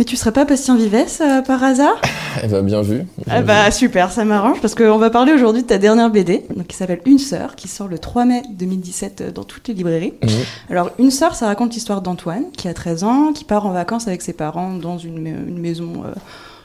[0.00, 2.00] Mais tu serais pas Bastien Vives euh, par hasard?
[2.42, 3.02] Eh ben, bien vu.
[3.28, 6.68] Ah bah super, ça m'arrange parce qu'on va parler aujourd'hui de ta dernière BD, donc
[6.68, 10.14] qui s'appelle Une sœur, qui sort le 3 mai 2017 euh, dans toutes les librairies.
[10.22, 10.30] Mhm.
[10.70, 14.08] Alors Une sœur, ça raconte l'histoire d'Antoine, qui a 13 ans, qui part en vacances
[14.08, 16.14] avec ses parents dans une, une maison euh,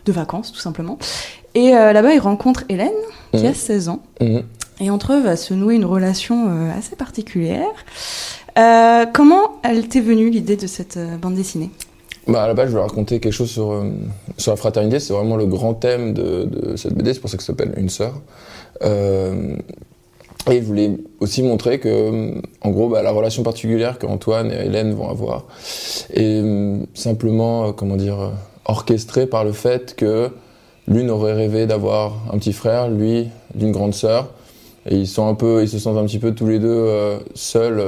[0.05, 0.97] de vacances, tout simplement.
[1.55, 2.87] Et euh, là-bas, il rencontre Hélène,
[3.33, 3.49] qui Mhm.
[3.49, 3.99] a 16 ans.
[4.21, 4.43] Mhm.
[4.79, 7.67] Et entre eux va se nouer une relation assez particulière.
[8.57, 11.69] Euh, comment elle t'est venue l'idée de cette bande dessinée?
[12.27, 13.91] Bah, à la base, je voulais raconter quelque chose sur, euh,
[14.37, 14.99] sur la fraternité.
[14.99, 17.13] C'est vraiment le grand thème de, cette BD.
[17.13, 18.13] C'est pour ça que ça s'appelle Une sœur.
[18.83, 19.55] Euh,
[20.49, 24.93] et je voulais aussi montrer que, en gros, bah, la relation particulière qu'Antoine et Hélène
[24.93, 25.45] vont avoir
[26.13, 28.31] est euh, simplement, comment dire,
[28.65, 30.29] orchestrée par le fait que
[30.87, 34.29] l'une aurait rêvé d'avoir un petit frère, lui d'une grande sœur.
[34.87, 37.83] Et ils sont un peu, ils se sentent un petit peu tous les deux seuls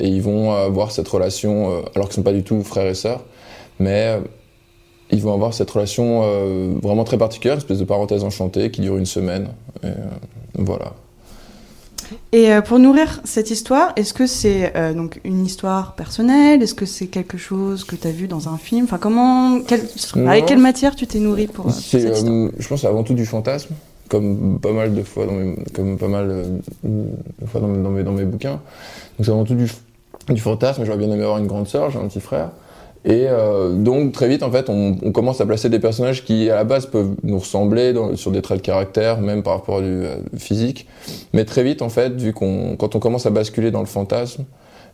[0.00, 3.22] et ils vont avoir cette relation, alors qu'ils sont pas du tout frères et sœurs,
[3.78, 4.20] mais euh,
[5.10, 8.80] ils vont avoir cette relation euh, vraiment très particulière, une espèce de parenthèse enchantée qui
[8.80, 9.48] dure une semaine.
[9.82, 9.94] Et, euh,
[10.54, 10.92] voilà.
[12.32, 16.62] Et euh, pour nourrir cette histoire, est-ce que c'est donc une histoire personnelle?
[16.62, 18.84] Est-ce que c'est quelque chose que tu as vu dans un film?
[18.84, 19.58] Enfin, comment,
[20.16, 20.26] Non.
[20.26, 22.50] avec quelle matière tu t'es nourri pour, pour cette histoire?
[22.58, 23.74] je pense, avant tout du fantasme,
[24.08, 27.90] comme pas mal de fois dans mes, comme pas mal de fois dans mes, dans
[27.90, 28.52] mes, dans mes bouquins.
[29.18, 29.70] Donc c'est avant tout du,
[30.28, 30.84] du fantasme.
[30.86, 32.50] J'aurais bien aimé avoir une grande sœur, j'ai un petit frère.
[33.04, 36.56] Et euh, donc très vite, en fait, on, commence à placer des personnages qui, à
[36.56, 39.86] la base, peuvent nous ressembler sur des traits de caractère, même par rapport à du
[39.86, 40.86] euh, physique.
[41.32, 44.44] Mais très vite, en fait, vu qu'on, quand on commence à basculer dans le fantasme,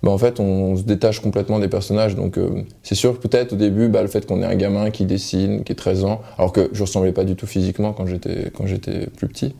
[0.03, 2.15] bah, en fait, on, se détache complètement des personnages.
[2.15, 5.07] Donc, euh, c'est sûr peut-être au début, bah, le fait qu'on ait un gamin qui
[5.07, 8.51] dessine, qui est 13 ans, alors que je ressemblais pas du tout physiquement quand j'étais
[8.55, 9.55] quand j'étais plus petit,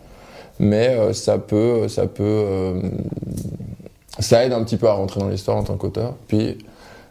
[0.59, 2.75] mais ça peut, ça peut,
[4.19, 6.15] ça aide un petit peu à rentrer dans l'histoire en tant qu'auteur.
[6.29, 6.59] Puis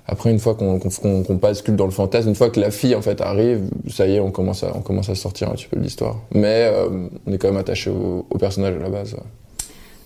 [0.07, 3.01] après, une fois qu'on qu'on bascule dans le fantasme, une fois que la fille en
[3.01, 5.77] fait arrive, ça y est, on commence à, on commence à sortir un petit peu
[5.77, 6.17] de l'histoire.
[6.33, 9.15] Mais euh, on est quand même attaché au, au personnage à la base.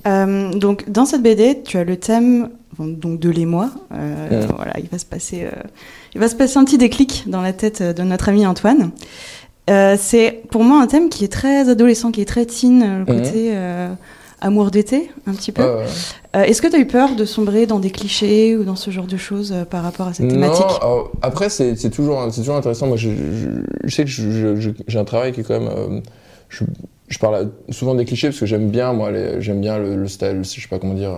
[0.05, 2.49] Euh, donc, dans cette BD, tu as le thème
[2.79, 3.71] donc de l'émoi.
[3.91, 4.47] Euh, Mhm.
[4.55, 5.47] Voilà, il va se passer,
[6.13, 8.91] il va se passer un petit déclic dans la tête de notre ami Antoine.
[9.97, 13.49] C'est pour moi un thème qui est très adolescent, qui est très teen, le côté
[13.53, 13.89] euh,
[14.41, 15.63] amour d'été, un petit peu.
[15.63, 15.85] Euh,
[16.43, 19.07] Est-ce que tu as eu peur de sombrer dans des clichés ou dans ce genre
[19.07, 20.65] de choses euh, par rapport à cette thématique?
[20.69, 22.87] Non, alors, après, c'est toujours, toujours intéressant.
[22.87, 24.11] Moi, je, je- je sais que
[24.87, 25.69] j'ai un travail qui est quand même.
[25.75, 25.99] euh,
[26.49, 26.63] je,
[27.07, 30.41] je parle souvent des clichés parce que j'aime bien, moi, j'aime bien le, le style,
[30.43, 31.11] je sais pas comment dire.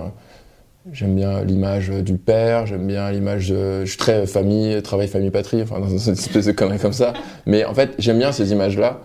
[0.94, 3.82] J'aime bien l'image du père, j'aime bien l'image de.
[3.84, 7.14] Je suis très famille, travail, famille, patrie, enfin, dans une espèce de connerie comme ça.
[7.46, 9.02] Mais en fait, j'aime bien ces images-là,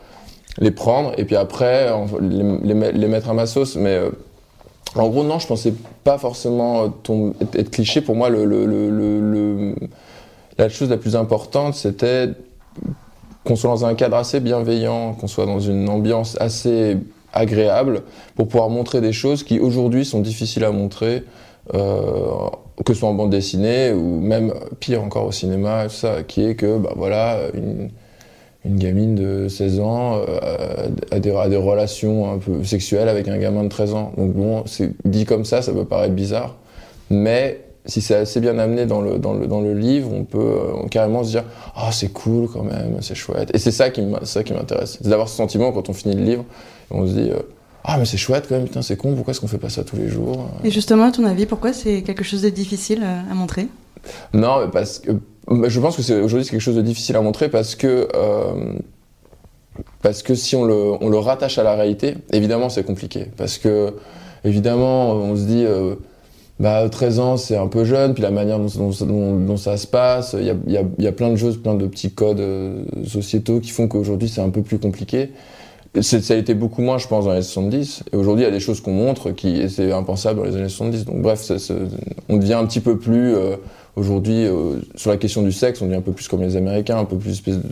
[0.58, 3.76] les prendre et puis après, les, les met- les mettre à ma sauce.
[3.76, 4.10] Mais euh,
[4.94, 8.00] en gros, non, je pensais pas forcément euh, être, cliché.
[8.00, 8.30] Pour moi,
[10.58, 12.28] la chose la plus importante, c'était
[13.44, 16.96] qu'on soit dans un cadre assez bienveillant, qu'on soit dans une ambiance assez
[17.32, 18.02] agréable
[18.36, 21.24] pour pouvoir montrer des choses qui aujourd'hui sont difficiles à montrer,
[21.74, 22.26] euh,
[22.86, 26.54] que ce soit en bande dessinée ou même pire encore au cinéma, ça, qui est
[26.54, 27.38] que bah voilà
[28.64, 33.28] une gamine de 16 ans euh, a, des, a des relations un peu sexuelles avec
[33.28, 34.12] un gamin de 13 ans.
[34.16, 36.56] Donc bon, c'est dit comme ça, ça peut paraître bizarre,
[37.10, 40.38] mais si c'est assez bien amené dans le, dans le, dans le livre, on peut
[40.38, 43.50] euh, carrément se dire Ah, c'est cool quand même, c'est chouette.
[43.54, 44.98] Et c'est ça qui m'intéresse.
[45.02, 46.44] C'est d'avoir ce sentiment quand on finit le livre,
[46.90, 47.40] et on se dit euh,
[47.84, 49.84] Ah, mais c'est chouette quand même, putain, c'est con, pourquoi est-ce qu'on fait pas ça
[49.84, 50.48] tous les jours?
[50.64, 53.68] Et justement, à ton avis, pourquoi c'est quelque chose de difficile euh, à montrer?
[54.32, 55.12] Non, mais parce que
[55.50, 58.74] je pense que c'est aujourd'hui c'est quelque chose de difficile à montrer parce que euh,
[60.02, 63.58] parce que si on le, on le rattache à la réalité, évidemment c'est compliqué parce
[63.58, 63.94] que
[64.44, 65.96] évidemment on se dit euh,
[66.60, 69.86] bah 13 ans c'est un peu jeune puis la manière dont, dont, dont- ça se
[69.86, 72.40] passe, il y a, y, a, y a plein de choses, plein de petits codes
[72.40, 75.30] euh, sociétaux qui font qu'aujourd'hui c'est un peu plus compliqué.
[76.00, 78.02] C'est- Ça a été beaucoup moins, je pense, dans les années 70.
[78.12, 80.68] Et aujourd'hui, il y a des choses qu'on montre qui étaient impensables dans les années
[80.68, 81.04] 70.
[81.04, 81.54] Donc, bref, ça-
[82.28, 83.54] on devient un petit peu plus, euh,
[83.96, 86.98] aujourd'hui, euh, sur la question du sexe, on devient un peu plus comme les Américains,
[86.98, 87.62] un peu plus espèce de-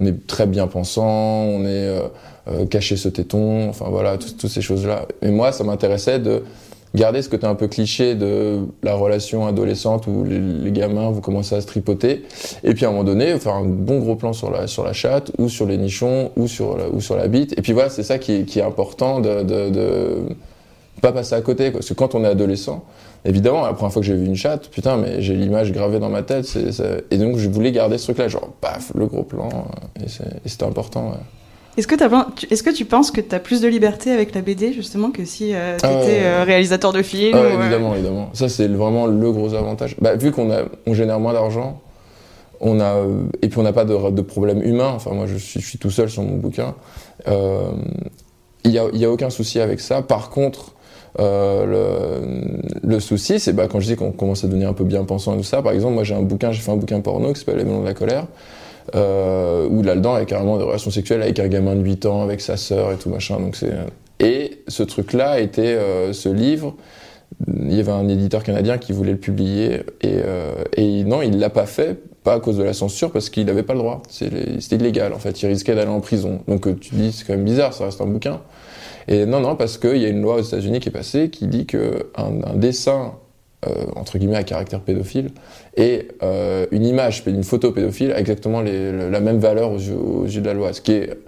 [0.00, 2.00] on est très bien pensant, on est euh,
[2.48, 5.06] euh, caché ce téton, enfin voilà, tout- toutes ces choses-là.
[5.22, 6.42] Et moi, ça m'intéressait de
[6.94, 11.56] garder ce côté un peu cliché de la relation adolescente où les, gamins vous commencez
[11.56, 12.22] à se tripoter,
[12.62, 14.92] et puis à un moment donné faire un bon gros plan sur la sur la
[14.92, 17.52] chatte ou sur les nichons ou sur la, ou sur la bite.
[17.58, 19.42] Et puis voilà, c'est ça qui est, est important de
[21.00, 21.80] pas passer à côté, quoi.
[21.80, 22.84] parce que quand on est adolescent,
[23.24, 26.08] évidemment, la première fois que j'ai vu une chatte, putain, mais j'ai l'image gravée dans
[26.08, 29.22] ma tête, c'est, c'est- et donc je voulais garder ce truc-là, genre paf, le gros
[29.22, 29.48] plan,
[30.00, 31.10] euh, et, c'était important.
[31.10, 31.16] ouais.
[31.76, 31.96] Est-ce que,
[32.36, 35.10] tu- est-ce que tu penses que tu as plus de liberté avec la BD, justement,
[35.10, 36.42] que si tu étais Ah ouais.
[36.44, 38.30] réalisateur de films Ah ouais, ou, euh, évidemment, évidemment.
[38.32, 39.96] Ça, c'est vraiment le gros avantage.
[40.00, 40.48] Bah, vu qu'on
[40.86, 41.80] on génère moins d'argent,
[42.60, 44.92] on a, euh, et puis on n'a pas de, de problème humain.
[44.94, 46.76] Enfin, moi, je suis, je suis tout seul sur mon bouquin.
[47.26, 47.72] Euh,
[48.64, 50.00] Il n'y a, y a aucun souci avec ça.
[50.00, 50.73] Par contre,
[51.20, 52.32] euh,
[52.82, 55.34] le, souci, c'est bah, quand je dis qu'on commence à devenir un peu bien pensant
[55.34, 55.62] et tout ça.
[55.62, 57.80] Par exemple, moi, j'ai un bouquin, j'ai fait un bouquin porno qui s'appelle Les Melons
[57.80, 58.26] de la colère.
[58.94, 62.04] Euh, où là-dedans, il y a carrément des relations sexuelles avec un gamin de 8
[62.04, 63.40] ans, avec sa sœur et tout machin.
[63.40, 63.70] Donc c'est
[64.20, 66.74] et ce truc-là était euh, ce livre.
[67.48, 70.54] Il y avait un éditeur canadien qui voulait le publier et, euh,
[71.04, 73.72] non, il l'a pas fait, pas à cause de la censure, parce qu'il n'avait pas
[73.72, 74.02] le droit.
[74.08, 75.42] C'était illégal en fait.
[75.42, 76.40] Il risquait d'aller en prison.
[76.46, 78.40] Donc euh, tu dis c'est quand même bizarre, ça reste un bouquin.
[79.08, 81.46] Et non, non, parce qu'il y a une loi aux États-Unis qui est passée qui
[81.46, 83.14] dit que un, dessin
[83.66, 85.30] euh, entre guillemets à caractère pédophile
[85.76, 90.26] et euh, une image, une photo pédophile a exactement la même valeur aux yeux, aux
[90.26, 91.18] yeux de la loi, ce qui est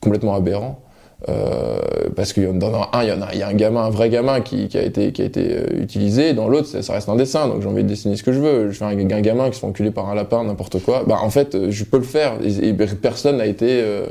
[0.00, 0.80] complètement aberrant.
[1.30, 1.78] Euh,
[2.16, 4.10] parce que dans un, il y en a, il y a un gamin, un vrai
[4.10, 6.34] gamin qui, qui a été, qui a été euh, utilisé.
[6.34, 8.40] Dans l'autre, ça, ça reste un dessin, donc j'ai envie de dessiner ce que je
[8.40, 8.70] veux.
[8.70, 11.04] Je fais un, un gamin qui se fait enculer par un lapin, n'importe quoi.
[11.06, 12.34] Bah, en fait, euh, je peux le faire.
[12.44, 13.66] Et, personne n'a été.
[13.70, 14.04] euh,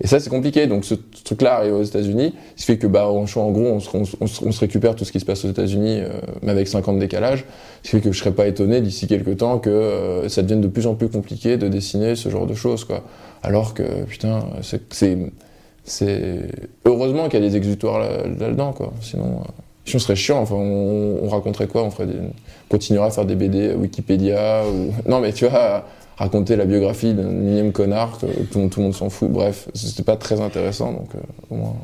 [0.00, 0.68] Et ça, c'est compliqué.
[0.68, 0.94] Donc, ce
[1.24, 4.26] truc-là arrive aux États-Unis, ce qui fait que, bah, en, gros, on se, on, on
[4.52, 6.10] se- récupère tout ce qui se passe aux États-Unis, euh,
[6.42, 7.44] mais avec 5 ans de décalage.
[7.82, 10.68] Ce qui fait que je serais pas étonné d'ici quelques temps que ça devienne de
[10.68, 13.02] plus en plus compliqué de dessiner ce genre de choses, quoi.
[13.42, 15.16] Alors que, putain, c'est-
[15.90, 16.40] c'est
[16.84, 18.92] heureusement qu'il y a des exutoires là- là-dedans quoi.
[19.00, 19.50] Sinon euh,
[19.84, 20.40] sinon ce serait chiant.
[20.40, 21.82] Enfin on, on raconterait quoi?
[21.82, 22.32] On ferait des, on
[22.70, 25.84] continuerait à faire des BD Wikipédia ou non mais tu vois
[26.16, 29.30] raconter la biographie d'un énième connard que tout, tout le monde s'en fout.
[29.30, 31.18] Bref c'était pas très intéressant donc euh,
[31.50, 31.74] au moins.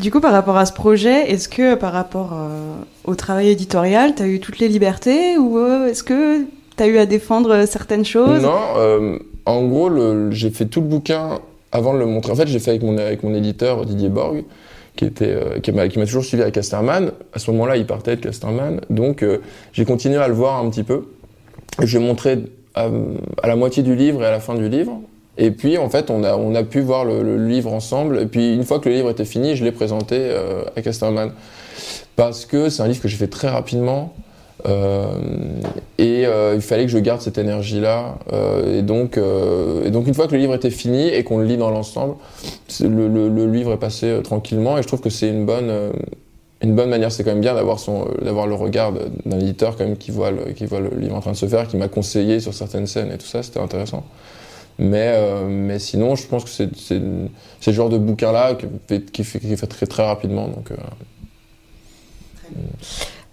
[0.00, 2.74] Du coup, par rapport à ce projet, est-ce que par rapport euh,
[3.04, 6.40] au travail éditorial, tu as eu toutes les libertés ou euh, est-ce que
[6.76, 8.42] tu as eu à défendre certaines choses?
[8.42, 9.90] Non, euh, en gros,
[10.32, 11.38] j'ai fait tout le bouquin
[11.74, 12.32] avant de le montrer.
[12.32, 14.44] En fait, j'ai fait avec mon, éditeur Didier Borg,
[14.96, 17.12] qui était, euh, qui m'a toujours suivi à Casterman.
[17.34, 19.38] À ce moment-là, il partait de Casterman, donc euh,
[19.72, 21.08] j'ai continué à le voir un petit peu.
[21.82, 22.38] Et je lui ai montré
[22.74, 22.88] à,
[23.42, 25.00] à la moitié du livre et à la fin du livre.
[25.36, 26.22] Et puis, en fait, on
[26.54, 28.20] a, pu voir le, livre ensemble.
[28.20, 31.32] Et puis, une fois que le livre était fini, je l'ai présenté euh, à Casterman.
[32.14, 34.14] Parce que c'est un livre que j'ai fait très rapidement.
[34.66, 35.18] Euh,
[35.98, 38.16] et euh, il fallait que je garde cette énergie-là.
[38.32, 39.18] Euh, et, donc,
[39.90, 42.16] donc, une fois que le livre était fini et qu'on le lit dans l'ensemble,
[42.80, 44.78] le, livre est passé tranquillement.
[44.78, 45.72] Et je trouve que c'est une bonne,
[46.62, 47.12] une bonne manière.
[47.12, 50.52] C'est quand même bien d'avoir son, le regard d'un éditeur quand même qui voit, le,
[50.52, 53.12] qui voit le livre en train de se faire, qui m'a conseillé sur certaines scènes
[53.12, 53.42] et tout ça.
[53.42, 54.04] C'était intéressant.
[54.78, 55.16] Mais,
[55.48, 59.66] mais sinon, je pense que c'est, le genre de bouquin-là qui fait, qui qui fait
[59.66, 60.48] très, très rapidement.
[60.48, 60.76] Donc, euh,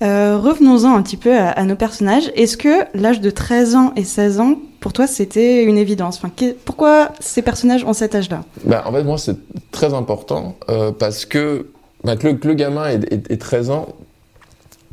[0.01, 2.31] Euh, Revenons-en un petit peu à, nos personnages.
[2.35, 6.19] Est-ce que l'âge de 13 ans et 16 ans, pour toi, c'était une évidence?
[6.65, 8.43] Pourquoi ces personnages ont cet âge-là?
[8.65, 9.37] Bah, en fait, moi, c'est
[9.71, 11.67] très important euh, parce que,
[12.03, 13.89] bah, que, le, gamin ait- ait 13 ans.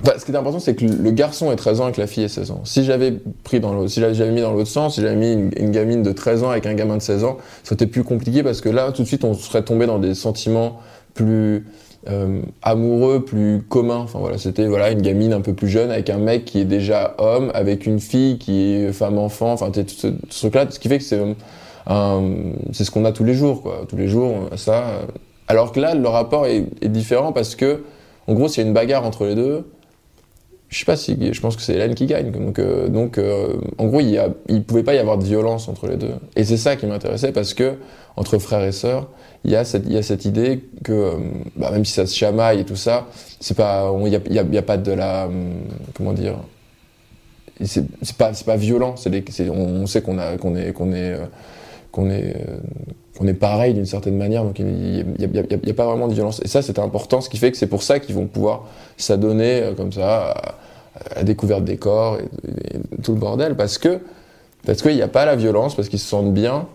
[0.02, 2.06] Enfin, ce qui est important, c'est que le garçon ait 13 ans et que la
[2.06, 2.61] fille ait 16 ans.
[2.64, 6.02] Si j'avais pris si j'avais mis dans l'autre sens, si j'avais mis une, une gamine
[6.02, 8.92] de 13 ans avec un gamin de 16 ans, c'était plus compliqué parce que là,
[8.92, 10.80] tout de suite, on serait tombé dans des sentiments
[11.14, 11.64] plus
[12.09, 13.97] euh, amoureux, plus communs.
[13.99, 16.64] Enfin voilà, c'était voilà une gamine un peu plus jeune avec un mec qui est
[16.64, 19.52] déjà homme, avec une fille qui est femme-enfant.
[19.52, 19.95] Enfin, t'es tout
[20.28, 21.21] ce, truc-là, ce qui fait que c'est
[21.87, 23.85] un- c'est ce qu'on a tous les jours, quoi.
[23.88, 24.88] Tous les jours, a ça.
[24.88, 25.02] euh.
[25.49, 27.83] Alors que là, le rapport est, différent parce que,
[28.26, 29.64] en gros, s'il y a une bagarre entre les deux,
[30.69, 32.31] je sais pas si, je pense que c'est Hélène qui gagne.
[32.31, 35.25] Donc, euh, donc euh, en gros, il y a, il pouvait pas y avoir de
[35.25, 36.11] violence entre les deux.
[36.37, 37.76] Et c'est ça qui m'intéressait parce que,
[38.17, 39.09] entre frères et sœurs,
[39.45, 41.12] il y a cette, idée que, euh,
[41.57, 43.07] bah, même si ça se chamaille et tout ça,
[43.40, 45.52] c'est pas, il y a, y a, pas de la, hum,
[45.95, 46.38] comment dire,
[47.64, 48.97] c'est c'est pas, c'est pas violent.
[48.97, 50.73] C'est c'est- on, sait qu'on est, qu'on est,
[51.12, 51.26] euh,
[51.92, 52.59] qu'on est, euh,
[53.16, 54.66] qu'on est pareil d'une certaine manière, donc il
[55.18, 56.40] n'y a, pas vraiment de violence.
[56.45, 58.66] Et ça, c'était important, ce qui fait que c'est pour ça qu'ils vont pouvoir
[58.97, 60.54] s'adonner euh, comme ça à,
[61.16, 64.00] la découverte des corps et, et tout le bordel, parce que
[64.66, 66.66] parce qu'il n'y a pas la violence, parce qu'ils se sentent bien.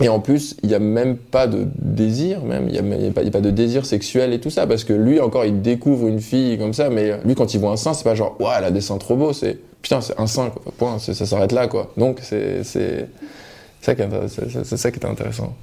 [0.00, 2.68] Et en plus, il n'y a même pas de désir, même.
[2.68, 5.44] Il n'y a, pas- a de désir sexuel et tout ça, parce que lui, encore,
[5.44, 8.14] il découvre une fille comme ça, mais lui, quand il voit un sein, c'est pas
[8.14, 10.72] genre, ouais, elle a des seins trop beaux, c'est, putain, c'est un sein, quoi.
[10.76, 11.92] Point, ça s'arrête là, quoi.
[11.96, 13.08] Donc, c'est, c'est,
[13.80, 13.94] ça
[14.76, 15.54] ça qui est intéressant.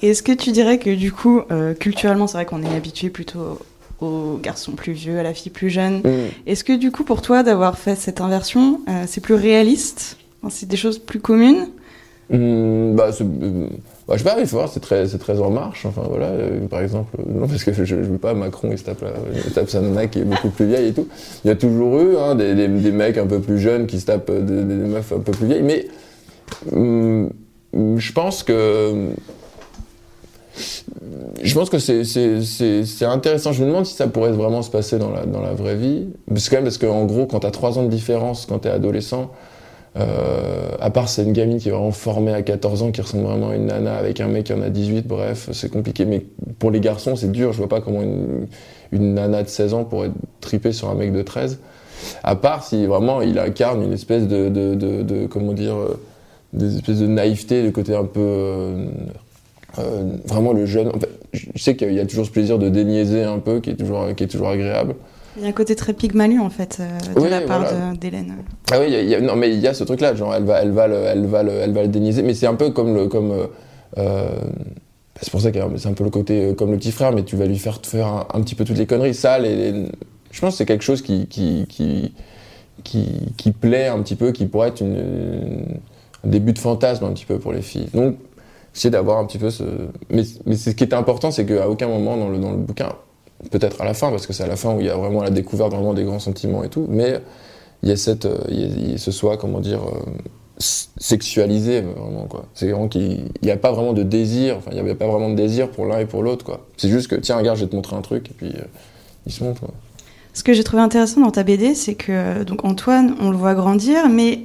[0.00, 3.10] Et Est-ce que tu dirais que du coup, euh, culturellement, c'est vrai qu'on est habitué
[3.10, 3.58] plutôt
[4.00, 5.98] au garçon plus vieux, à la fille plus jeune.
[5.98, 6.28] Mm.
[6.46, 10.16] Est-ce que du coup, pour toi, d'avoir fait cette inversion, euh, c'est plus réaliste?
[10.50, 11.68] C'est des choses plus communes?
[12.32, 13.66] Mm, bah, c'est- euh,
[14.08, 15.84] bah, je sais pas, il faut voir, c'est très, c'est très en marche.
[15.84, 18.78] Enfin voilà, euh, par exemple, euh, non parce que je, je veux pas Macron, il
[18.78, 19.04] se tape,
[19.54, 21.06] tape sa nana qui est beaucoup plus vieille et tout.
[21.44, 24.06] Il y a toujours eu hein, des, des, mecs un peu plus jeunes qui se
[24.06, 25.86] tapent euh, des, meufs un peu plus vieilles, mais
[26.74, 27.26] mm,
[27.98, 29.10] je pense que
[31.42, 33.52] je pense que c'est- c'est c'est- c'est intéressant.
[33.52, 36.06] Je me demande si ça pourrait vraiment se passer dans la, dans la vraie vie.
[36.28, 39.30] Parce, quand même, parce qu'en gros, quand t'as 3 ans de différence, quand t'es adolescent,
[39.98, 43.24] euh, à part c'est une gamine qui est vraiment formée à 14 ans, qui ressemble
[43.24, 46.04] vraiment à une nana avec un mec qui en a 18, bref, c'est compliqué.
[46.06, 46.24] Mais
[46.58, 47.52] pour les garçons, c'est dur.
[47.52, 48.46] Je vois pas comment une,
[48.92, 51.58] une nana de 16 ans pourrait triper sur un mec de 13.
[52.24, 56.00] À part si vraiment il incarne une espèce de, de, de, de- comment dire, euh,
[56.52, 58.86] des espèces de naïveté, de côté un peu euh,
[59.78, 60.88] euh, vraiment le jeune.
[60.88, 63.70] en fait, je sais qu'il y a toujours ce plaisir de déniaiser un peu, qui
[63.70, 64.94] est toujours, qui est toujours agréable.
[65.36, 67.94] Il y a un côté très pygmalion, en fait, euh, de Oui, la part voilà.
[67.94, 68.34] d'Hélène.
[68.70, 70.14] Ah oui, il y a- il y a- non mais il y a ce truc-là,
[70.14, 72.46] genre elle va, elle va, le, elle va, le, elle va le déniaiser, mais c'est
[72.46, 73.46] un peu comme le, comme, euh,
[73.98, 74.28] euh,
[75.20, 77.36] c'est pour ça que c'est un peu le côté comme le petit frère, mais tu
[77.36, 79.14] vas lui faire faire un, un petit peu toutes les conneries.
[79.14, 79.88] Ça, les, les-
[80.30, 82.12] je pense que c'est quelque chose qui, qui, qui,
[82.84, 85.66] qui, qui plaît un petit peu, qui pourrait être une, une-
[86.24, 87.88] un début de fantasme un petit peu pour les filles.
[87.94, 88.16] Donc,
[88.74, 89.64] essayer d'avoir un petit peu ce,
[90.10, 92.56] mais, mais c'est- ce qui est important, c'est qu'à aucun moment dans le, dans le
[92.58, 92.90] bouquin,
[93.50, 95.22] peut-être à la fin, parce que c'est à la fin où il y a vraiment
[95.22, 97.20] la découverte vraiment des grands sentiments et tout, mais
[97.82, 100.12] il y a cette, euh, il y a- ce comment dire, euh,
[100.58, 102.44] sexualisé, vraiment, quoi.
[102.54, 105.30] C'est vraiment qu'il n'y a pas vraiment de désir, enfin, il n'y avait pas vraiment
[105.30, 106.66] de désir pour l'un et pour l'autre, quoi.
[106.76, 108.64] C'est juste que, tiens, regarde, je vais te montrer un truc, et puis, euh,
[109.26, 109.70] il se montre, quoi.
[110.34, 113.54] Ce que j'ai trouvé intéressant dans ta BD, c'est que donc Antoine, on le voit
[113.54, 114.40] grandir, mais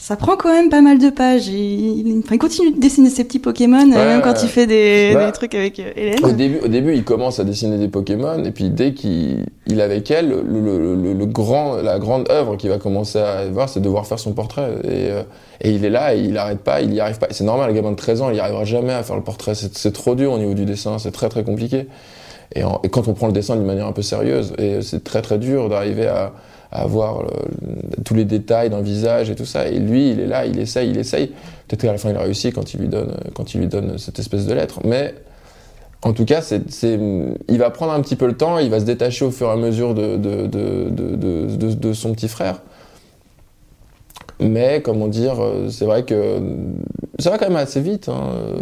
[0.00, 1.48] ça prend quand même pas mal de pages.
[1.48, 4.66] Il, enfin, il continue de dessiner ses petits Pokémon, euh, Ouais, même quand il fait
[4.66, 6.24] des, Bah, des trucs avec euh, Hélène.
[6.24, 9.80] Au début, au début, il commence à dessiner des Pokémon, et puis dès qu'il il
[9.80, 13.46] est avec elle, le, le- le- le grand, la grande œuvre qu'il va commencer à
[13.48, 14.70] voir, c'est de devoir faire son portrait.
[14.84, 15.22] Et, euh,
[15.60, 17.26] et il est là, et il n'arrête pas, il n'y arrive pas.
[17.30, 19.54] C'est normal, un gamin de 13 ans, il n'y arrivera jamais à faire le portrait.
[19.56, 21.86] C'est c'est trop dur au niveau du dessin, c'est très très compliqué.
[22.54, 25.02] Et, en- et quand on prend le dessin d'une manière un peu sérieuse, et c'est
[25.04, 26.32] très très dur d'arriver à,
[26.70, 29.68] à avoir le- tous les détails d'un visage et tout ça.
[29.68, 31.28] Et lui, il est là, il essaye, il essaye.
[31.66, 34.18] Peut-être qu'à la fin, il réussit quand il lui donne, quand il lui donne cette
[34.18, 34.80] espèce de lettre.
[34.84, 35.14] Mais
[36.02, 36.98] en tout cas, c'est, c'est-
[37.48, 39.52] il va prendre un petit peu le temps, il va se détacher au fur et
[39.52, 42.60] à mesure de, de- de- de son petit frère.
[44.40, 46.38] Mais, comment dire, euh, c'est vrai que
[47.20, 48.54] ça va quand même assez vite, hein, euh,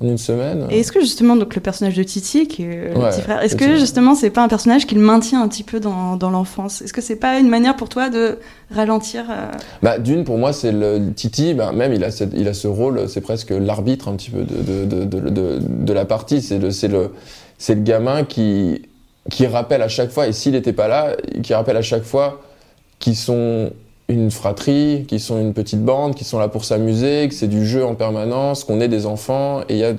[0.00, 0.66] en une semaine.
[0.70, 3.40] Et est-ce que justement, donc le personnage de Titi, qui est le Ouais, petit frère,
[3.42, 6.30] est-ce que justement c'est pas un personnage qui le maintient un petit peu dans, dans
[6.30, 6.82] l'enfance?
[6.82, 8.38] Est-ce que c'est pas une manière pour toi de
[8.74, 9.46] ralentir euh,
[9.82, 12.66] Bah, d'une, pour moi, c'est le Titi, bah, même il a, cette- il a ce
[12.66, 16.42] rôle, c'est presque l'arbitre un petit peu de, de, de, de, la partie.
[16.42, 17.10] C'est le, le,
[17.68, 18.82] le gamin qui,
[19.30, 22.40] qui rappelle à chaque fois, et s'il n'était pas là, qui rappelle à chaque fois
[22.98, 23.70] qu'ils sont
[24.10, 27.64] une fratrie, qu'ils sont une petite bande, qu'ils sont là pour s'amuser, que c'est du
[27.66, 29.90] jeu en permanence, qu'on est des enfants, et, il a-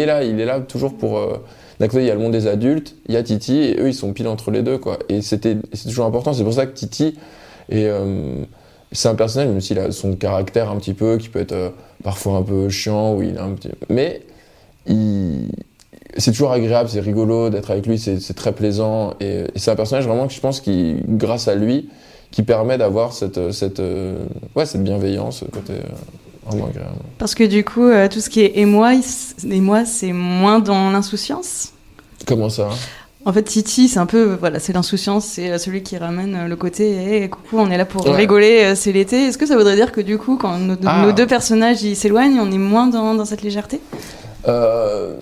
[0.00, 1.18] est là, il est là toujours pour.
[1.18, 1.38] euh,
[1.80, 3.88] d'un côté, il y a le monde des adultes, il y a Titi, et eux,
[3.88, 4.98] ils sont pile entre les deux, quoi.
[5.08, 6.32] Et c'était, c'est toujours important.
[6.32, 7.16] C'est pour ça que Titi
[7.72, 8.44] euh,
[8.92, 11.70] c'est un personnage, même s'il a son caractère un petit peu, qui peut être euh,
[12.04, 13.70] parfois un peu chiant, ou il est un petit...
[13.88, 14.22] Mais
[16.16, 19.14] c'est toujours agréable, c'est rigolo d'être avec lui, c'est c'est très plaisant.
[19.20, 21.88] Et, et c'est un personnage vraiment que je pense qui, grâce à lui,
[22.32, 24.24] qui permet d'avoir cette, cette, euh,
[24.56, 26.96] ouais, cette bienveillance, ce côté euh, vraiment agréable.
[27.18, 28.94] Parce que du coup, euh, tout ce qui est émoi,
[29.48, 31.72] émoi c'est moins dans l'insouciance?
[32.26, 32.68] Comment ça?
[33.24, 36.48] En fait, Titi, c'est un peu, voilà, c'est l'insouciance, c'est euh, celui qui ramène euh,
[36.48, 38.16] le côté, hé, coucou, on est là pour Ouais.
[38.16, 39.26] rigoler, euh, c'est l'été.
[39.26, 41.04] Est-ce que ça voudrait dire que du coup, quand nos, Ah.
[41.06, 43.80] nos deux personnages ils s'éloignent, on est moins dans, dans cette légèreté?
[44.48, 45.14] Euh,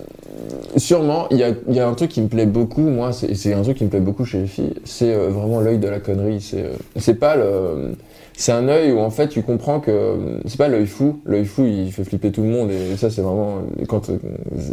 [0.77, 3.83] sûrement, il y a, un truc qui me plaît beaucoup, moi, c'est un truc qui
[3.83, 6.41] me plaît beaucoup chez les filles, c'est euh, vraiment l'œil de la connerie.
[6.41, 7.95] C'est euh, c'est pas le.
[8.33, 11.19] C'est un œil où en fait tu comprends que c'est pas l'œil fou.
[11.25, 14.17] L'œil fou il fait flipper tout le monde et ça c'est vraiment quand euh,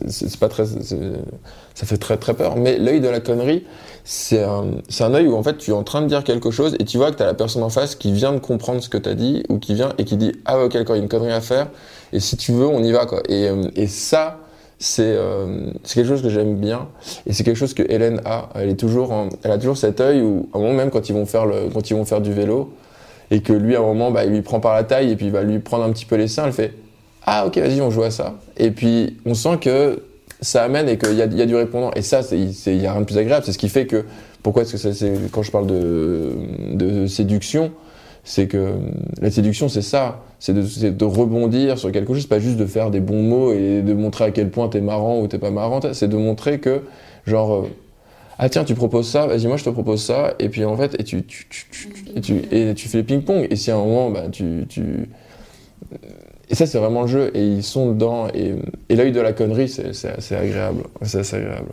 [0.06, 2.56] c'est pas très ça fait très très peur.
[2.56, 3.64] Mais l'œil de la connerie
[4.04, 6.84] c'est un œil où en fait tu es en train de dire quelque chose et
[6.84, 9.14] tu vois que t'as la personne en face qui vient de comprendre ce que t'as
[9.14, 11.32] dit ou qui vient et qui dit ah ok d'accord il y a une connerie
[11.32, 11.68] à faire
[12.14, 13.22] et si tu veux on y va quoi.
[13.28, 14.38] Et ça
[14.78, 16.88] c'est euh, c'est quelque chose que j'aime bien
[17.26, 18.48] et c'est quelque chose que Hélène a.
[18.54, 21.14] Elle est toujours, elle a toujours cet œil où, à un moment même quand ils
[21.14, 22.72] vont faire le, quand ils vont faire du vélo
[23.30, 25.26] et que lui à un moment, bah, il lui prend par la taille et puis
[25.26, 26.46] il va lui prendre un petit peu les seins.
[26.46, 26.74] Elle fait
[27.26, 28.34] ah ok vas-y on joue à ça.
[28.56, 30.02] Et puis on sent que
[30.40, 31.90] ça amène et qu'il y y a du répondant.
[31.96, 33.44] Et ça il y a rien de plus agréable.
[33.44, 34.04] C'est ce qui fait que
[34.44, 36.32] pourquoi est-ce que ça, c'est quand je parle de,
[36.74, 37.72] de séduction
[38.24, 38.74] c'est que
[39.20, 43.00] la séduction, c'est ça, c'est de, rebondir sur quelque chose, pas juste de faire des
[43.00, 46.08] bons mots et de montrer à quel point t'es marrant ou t'es pas marrant, c'est
[46.08, 46.82] de montrer que,
[47.26, 47.68] genre, euh,
[48.38, 50.94] ah tiens, tu proposes ça, vas-y, moi je te propose ça, et puis en fait,
[51.00, 54.10] et tu, tu, tu, tu- tu, et tu fais ping-pong, et si à un moment,
[54.10, 55.08] bah, tu, tu...
[56.50, 58.54] Et ça, c'est vraiment le jeu, et ils sont dedans, et,
[58.88, 60.84] et l'œil de la connerie, c'est assez agréable.
[61.02, 61.68] C'est assez agréable.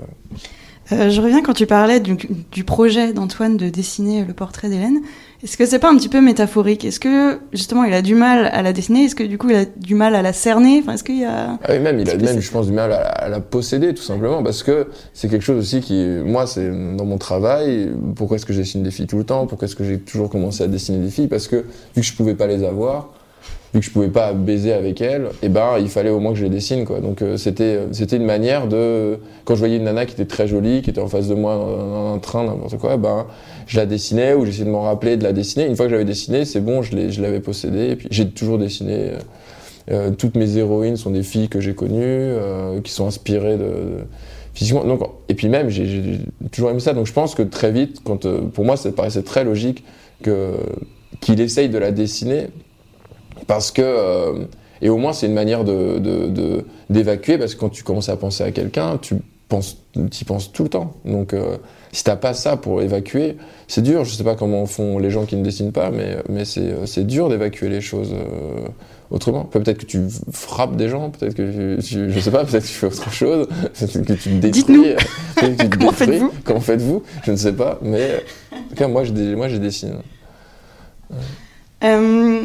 [0.92, 5.00] Euh, je reviens quand tu parlais du projet d'Antoine de dessiner le portrait d'Hélène.
[5.44, 6.86] Est-ce que c'est pas un petit peu métaphorique?
[6.86, 9.04] Est-ce que justement il a du mal à la dessiner?
[9.06, 10.80] Est-ce que du coup il a du mal à la cerner?
[10.82, 12.92] Enfin, est-ce qu'il y a Ah oui, même, il a même, je pense, du mal
[12.92, 16.70] à, à la posséder, tout simplement, parce que c'est quelque chose aussi qui, moi, c'est
[16.70, 17.92] dans mon travail.
[18.16, 19.46] Pourquoi est-ce que je dessine des filles tout le temps?
[19.46, 21.28] Pourquoi est-ce que j'ai toujours commencé à dessiner des filles?
[21.28, 23.14] Parce que vu que je pouvais pas les avoir,
[23.74, 26.38] vu que je pouvais pas baiser avec elles, et ben, il fallait au moins que
[26.40, 27.00] je les dessine, quoi.
[27.02, 30.48] Donc, euh, c'était, c'était une manière de, quand je voyais une nana qui était très
[30.48, 33.26] jolie, qui était en face de moi dans un train, n'importe quoi, ben,
[33.68, 35.66] je la dessinais ou j'essayais de m'en rappeler de la dessiner.
[35.66, 37.90] Une fois que j'avais dessiné, c'est bon, je l'ai- je l'avais possédée.
[37.92, 38.94] Et puis, j'ai toujours dessiné.
[38.94, 39.18] euh,
[39.92, 43.64] euh, toutes mes héroïnes sont des filles que j'ai connues, euh, qui sont inspirées de,
[43.64, 44.04] de-
[44.54, 44.84] physiquement.
[44.84, 46.20] Donc, et puis même, j'ai j'ai
[46.52, 46.94] toujours aimé ça.
[46.94, 49.84] Donc je pense que très vite, quand, euh, pour moi, ça paraissait très logique
[50.24, 50.54] que
[51.22, 52.48] qu'il essaye de la dessiner,
[53.48, 54.46] parce que euh,
[54.82, 58.10] et au moins c'est une manière de de- de- d'évacuer, parce que quand tu commences
[58.10, 59.16] à penser à quelqu'un, tu
[59.48, 60.94] penses, y penses tout le temps.
[61.06, 61.58] Donc euh,
[61.92, 63.38] si t'as pas ça pour évacuer,
[63.68, 64.04] c'est dur.
[64.04, 66.86] Je sais pas comment font les gens qui ne dessinent pas, mais mais c'est euh,
[66.86, 68.12] c'est dur d'évacuer les choses.
[68.14, 68.68] euh,
[69.12, 69.44] autrement.
[69.44, 72.68] Peut-être que tu frappes des gens, peut-être que tu, tu- je sais pas, peut-être que
[72.68, 73.48] tu fais autre chose,
[73.80, 74.52] peut-être que tu te détruis.
[74.52, 75.70] Dites-nous.
[75.78, 76.32] Comment faites-vous?
[76.44, 77.04] Comment faites-vous?
[77.24, 79.98] Je ne sais pas, mais en tout cas moi je moi je dessine.
[81.84, 82.42] Euh,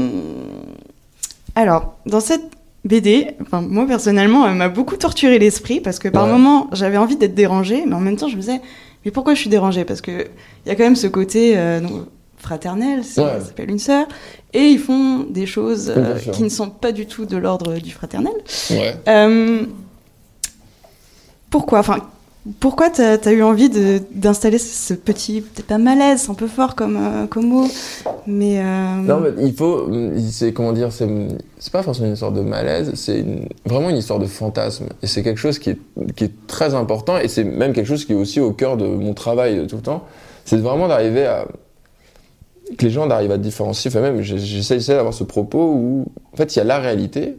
[1.54, 2.42] Alors, dans cette
[2.84, 6.32] BD, enfin, moi personnellement, elle m'a beaucoup torturé l'esprit parce que par Ouais.
[6.32, 8.60] moments, j'avais envie d'être dérangée, mais en même temps, je me disais,
[9.04, 9.84] mais pourquoi je suis dérangée?
[9.84, 10.26] Parce que
[10.64, 12.06] il y a quand même ce côté euh, donc,
[12.38, 13.04] fraternel, Ouais.
[13.04, 14.06] ça s'appelle une sœur,
[14.54, 17.90] et ils font des choses euh, qui ne sont pas du tout de l'ordre du
[17.90, 18.32] fraternel.
[18.70, 18.94] Ouais.
[19.08, 19.66] Euh,
[21.50, 21.80] pourquoi?
[21.80, 21.98] Enfin,
[22.58, 23.68] pourquoi t'as as eu envie
[24.12, 27.66] d'installer ce, petit, peut-être pas malaise, un peu fort comme, euh, comme mot,
[28.26, 29.90] mais euh, Non, mais il faut,
[30.30, 31.06] c'est comment dire, c'est
[31.70, 33.24] pas forcément une histoire de malaise, c'est
[33.66, 34.86] vraiment une histoire de fantasme.
[35.02, 35.78] Et c'est quelque chose qui est,
[36.16, 38.86] qui est très important, et c'est même quelque chose qui est aussi au cœur de
[38.86, 40.04] mon travail tout le temps.
[40.46, 41.46] C'est vraiment d'arriver à
[42.78, 43.90] que les gens arrivent à différencier.
[43.90, 47.36] Enfin même, j'essaie d'avoir ce propos où, en fait, il y a la réalité,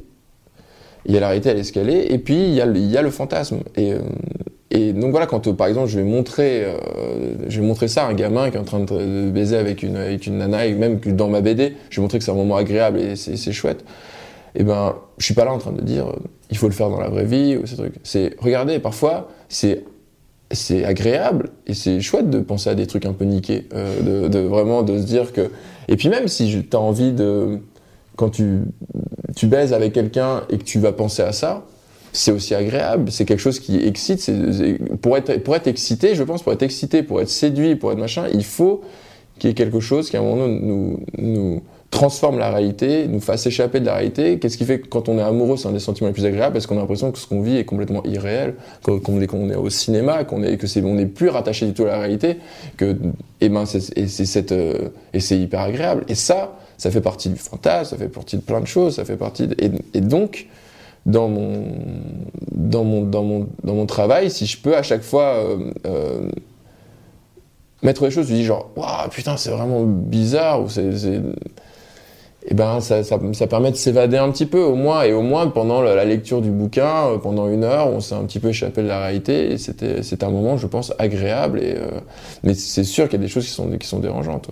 [1.06, 3.02] il y a la réalité à l'escalier, et puis il y a le, y a
[3.02, 3.62] le fantasme.
[3.80, 3.99] Euh,
[4.73, 6.77] et donc voilà, quand euh, par exemple je vais montrer, euh,
[7.49, 9.97] je vais montrer ça à un gamin qui est en train de, baiser avec une,
[9.97, 12.55] avec une nana, et même dans ma BD, je vais montrer que c'est un moment
[12.55, 13.84] agréable et c'est chouette.
[14.55, 16.15] Et ben, je suis pas là en train de dire, euh,
[16.49, 17.95] il faut le faire dans la vraie vie ou ces trucs.
[18.03, 19.84] C'est, regardez, parfois, c'est
[20.53, 24.84] c'est agréable et c'est chouette de penser à des trucs un peu niqués, de, vraiment
[24.84, 25.49] de se dire que.
[25.88, 27.60] Et puis même si tu as envie de,
[28.17, 28.60] quand tu
[29.36, 31.63] tu baises avec quelqu'un et que tu vas penser à ça,
[32.13, 33.12] c'est aussi agréable.
[33.12, 34.32] C'est quelque chose qui excite.
[35.02, 38.00] pour être pour être excité, je pense, pour être excité, pour être séduit, pour être
[38.00, 38.82] machin, il faut
[39.39, 43.19] qu'il y ait quelque chose qui à un moment nous nous transforme la réalité, nous
[43.19, 44.39] fasse échapper de la réalité.
[44.39, 46.54] Qu'est-ce qui fait que quand on est amoureux, c'est un des sentiments les plus agréables
[46.54, 49.50] parce qu'on a l'impression que ce qu'on vit est complètement irréel, qu'on qu'on est, qu'on
[49.50, 52.00] est au cinéma, qu'on est, que c'est, on n'est plus rattaché du tout à la
[52.00, 52.38] réalité,
[52.78, 52.95] que,
[53.41, 56.06] et ben, c'est, et c'est cette, euh, et c'est hyper agréable.
[56.08, 59.04] Et ça, ça fait partie du fantasme, ça fait partie de plein de choses, ça
[59.04, 59.56] fait partie de,
[59.93, 60.47] et donc,
[61.06, 61.64] dans mon,
[62.52, 66.30] dans mon, dans mon, dans mon travail, si je peux à chaque fois, euh, euh,
[67.82, 70.92] mettre les choses, tu dis genre, waouh, putain, c'est vraiment bizarre, ou c'est,
[72.44, 75.22] et ben ça, ça, ça permet de s'évader un petit peu au moins et au
[75.22, 78.48] moins pendant la, lecture du bouquin euh, pendant une heure on s'est un petit peu
[78.48, 81.76] échappé de la réalité et c'était un moment je pense agréable et
[82.42, 84.50] mais c'est sûr qu'il y a des choses qui sont qui sont dérangeantes.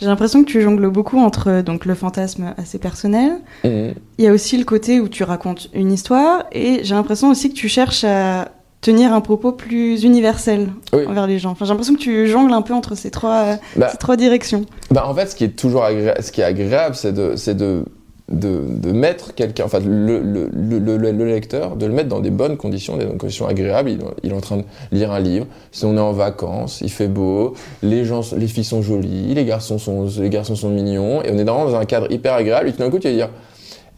[0.00, 3.32] J'ai l'impression que tu jongles beaucoup entre euh, donc le fantasme assez personnel.
[3.64, 7.48] Il y a aussi le côté où tu racontes une histoire, et j'ai l'impression aussi
[7.50, 8.48] que tu cherches à
[8.80, 11.04] tenir un propos plus universel Oui.
[11.06, 11.50] envers les gens.
[11.50, 14.16] Enfin, j'ai l'impression que tu jongles un peu entre ces trois, euh, Bah, ces trois
[14.16, 14.64] directions.
[14.92, 17.56] Bah, en fait, ce qui est toujours agréable, ce qui est agréable, c'est de, c'est
[17.56, 17.84] de,
[18.30, 22.20] de, de mettre quelqu'un, enfin, le, le, le, le- le lecteur, de le mettre dans
[22.20, 23.90] des bonnes conditions, des conditions agréables.
[23.90, 25.46] Il, il est en train de lire un livre.
[25.72, 29.44] Si on est en vacances, il fait beau, les gens, les filles sont jolies, les
[29.44, 32.68] garçons sont, les garçons sont mignons, et on est dans un cadre hyper agréable.
[32.68, 33.30] Et tout d'un coup, tu vas dire,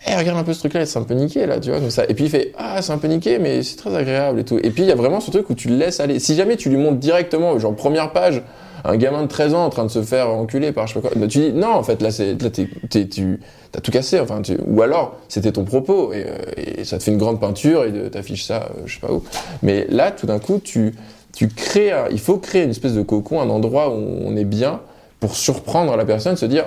[0.09, 2.05] eh, regarde un peu ce truc-là, c'est un peu niqué, là, tu vois, comme ça.
[2.09, 4.59] Et puis il fait, ah, c'est un peu niqué, mais c'est très agréable et tout.
[4.63, 6.19] Et puis il y a vraiment ce truc où tu le laisses aller.
[6.21, 8.43] Si jamais tu lui montres directement, genre première page,
[8.85, 11.09] un gamin de 13 ans en train de se faire enculer par je sais pas
[11.09, 13.41] quoi, bah, tu dis, non, en fait, là, c'est, là, t'es, t'es- tu,
[13.73, 17.11] t'as tout cassé, enfin, tu, ou alors, c'était ton propos, et, euh, ça te fait
[17.13, 19.23] une grande peinture, et t'affiches ça, euh, je sais pas où.
[19.63, 20.95] Mais là, tout d'un coup, tu,
[21.35, 24.81] tu crées, il faut créer une espèce de cocon, un endroit où on est bien,
[25.21, 26.65] pour surprendre la personne, se dire,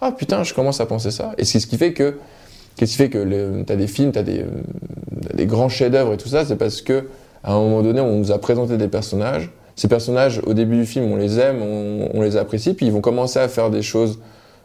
[0.00, 1.32] ah putain, je commence à penser ça.
[1.38, 2.14] Et c'est ce qui fait que
[2.76, 4.44] Qu'est-ce qui fait que t'as des films, t'as des,
[5.32, 7.04] des grands chefs-d'œuvre et tout ça C'est parce que
[7.44, 10.86] à un moment donné, on nous a présenté des personnages ces personnages, au début du
[10.86, 14.20] film, on les aime, on, les apprécie, puis ils vont commencer à faire des choses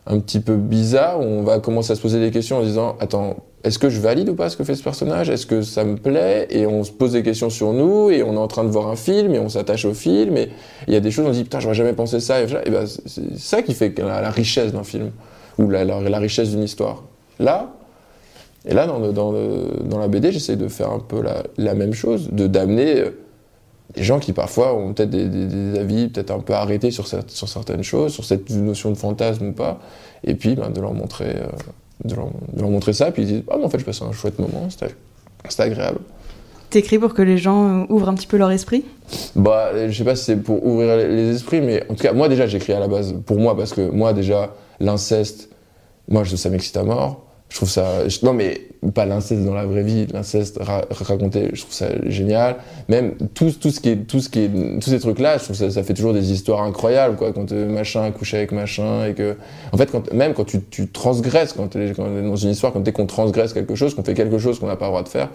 [0.05, 3.37] un petit peu bizarres, on va commencer à se poser des questions en disant, attends,
[3.63, 5.29] est-ce que je valide ou pas ce que fait ce personnage?
[5.29, 6.47] Est-ce que ça me plaît?
[6.49, 8.87] Et on se pose des questions sur nous, et on est en train de voir
[8.87, 10.49] un film, et on s'attache au film, et
[10.87, 12.69] il y a des choses, on se dit, putain, j'aurais jamais pensé ça, et, et
[12.69, 15.11] ben, c'est ça qui fait la, richesse d'un film,
[15.57, 17.03] ou la, richesse d'une histoire.
[17.39, 17.71] Là,
[18.65, 22.45] et là, dans la BD, j'essaie de faire un peu la, la même chose, de
[22.47, 23.09] d'amener euh,
[23.95, 27.05] des gens qui parfois ont peut-être des, des- des avis peut-être un peu arrêtés sur,
[27.05, 29.79] cer- sur certaines choses, sur cette notion de fantasme ou pas,
[30.23, 31.47] et puis ben, de leur montrer, euh,
[32.05, 34.03] de leur, de leur montrer ça, puis ils disent ah mais en fait je passais
[34.03, 34.93] un chouette moment, c'était
[35.63, 35.99] agréable.
[36.69, 38.85] T'écris pour que les gens euh, ouvrent un petit peu leur esprit?
[39.35, 42.13] Bah, je sais pas si c'est pour ouvrir les- les esprits, mais en tout cas,
[42.13, 45.49] moi déjà, j'écris à la base pour moi, parce que moi déjà, l'inceste,
[46.07, 47.25] moi, je, ça m'excite à mort.
[47.49, 48.03] Je trouve ça.
[48.21, 48.61] non, mais
[48.93, 52.57] pas l'inceste dans la vraie vie, l'inceste ra- raconté, je trouve ça génial.
[52.87, 55.55] Même tout, tout ce qui est, tout ce qui est, tous ces trucs-là, je trouve
[55.55, 57.33] ça, ça fait toujours des histoires incroyables, quoi.
[57.33, 59.35] Quand euh, machin a couché avec machin, et que.
[59.71, 62.79] En fait, quand, même quand tu, tu transgresses, quand quand t'es dans une histoire, quand
[62.81, 65.09] dès qu'on transgresse quelque chose, qu'on fait quelque chose qu'on n'a pas le droit de
[65.09, 65.29] faire,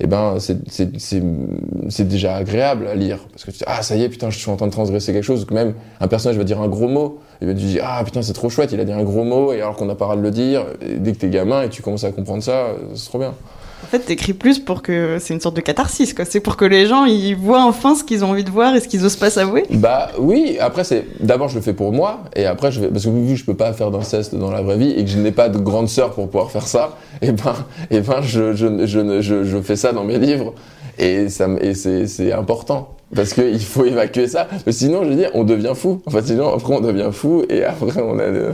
[0.00, 3.18] eh ben, c'est- déjà agréable à lire.
[3.30, 5.12] Parce que tu dis, ah, ça y est, putain, je suis en train de transgresser
[5.12, 5.44] quelque chose.
[5.44, 8.22] Que même un personnage va dire un gros mot, et ben, tu dis, ah, putain,
[8.22, 10.10] c'est trop chouette, il a dit un gros mot, et alors qu'on n'a pas le
[10.10, 10.64] droit de le dire,
[10.98, 13.34] dès que t'es gamin et tu commences à comprendre ça, euh, c'est trop bien.
[13.82, 16.24] En fait, t'écris plus pour que c'est une sorte de catharsis, quoi.
[16.24, 18.80] C'est pour que les gens ils voient enfin ce qu'ils ont envie de voir et
[18.80, 19.64] ce qu'ils osent pas s'avouer.
[19.70, 23.04] Bah oui, après c'est d'abord je le fais pour moi et après je vais parce
[23.04, 25.18] que vu que je peux pas faire d'inceste dans la vraie vie et que je
[25.18, 27.54] n'ai pas de grande sœur pour pouvoir faire ça, et ben
[27.90, 30.54] et ben je je, je, je, je fais ça dans mes livres
[30.98, 35.16] et ça et c'est important parce que il faut évacuer ça mais sinon je veux
[35.16, 36.02] dire on devient fou.
[36.06, 38.50] Enfin sinon après on devient fou et après on a de